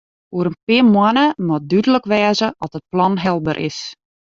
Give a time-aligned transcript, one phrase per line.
[0.35, 3.77] Oer in pear moanne moat dúdlik wêze oft it plan helber is.